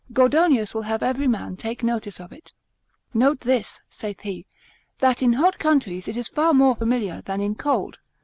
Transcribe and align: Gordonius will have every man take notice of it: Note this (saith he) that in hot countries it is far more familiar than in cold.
Gordonius 0.11 0.73
will 0.73 0.81
have 0.81 1.03
every 1.03 1.27
man 1.27 1.55
take 1.55 1.83
notice 1.83 2.19
of 2.19 2.31
it: 2.31 2.55
Note 3.13 3.41
this 3.41 3.81
(saith 3.87 4.21
he) 4.21 4.47
that 4.97 5.21
in 5.21 5.33
hot 5.33 5.59
countries 5.59 6.07
it 6.07 6.17
is 6.17 6.27
far 6.27 6.55
more 6.55 6.75
familiar 6.75 7.21
than 7.21 7.39
in 7.39 7.53
cold. 7.53 7.99